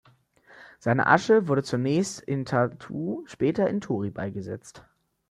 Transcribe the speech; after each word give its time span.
Seine 0.79 1.05
Asche 1.05 1.47
wurde 1.47 1.61
zunächst 1.61 2.21
in 2.21 2.43
Tartu, 2.43 3.21
später 3.27 3.69
in 3.69 3.81
Tori 3.81 4.09
beigesetzt. 4.09 4.83